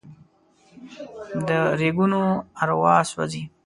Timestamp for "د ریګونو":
1.47-2.21